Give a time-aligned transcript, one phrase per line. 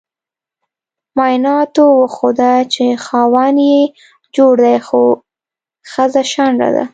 [1.17, 3.81] معایناتو وخوده چې خاوند یي
[4.35, 5.01] جوړ دې خو
[5.91, 6.85] خځه شنډه ده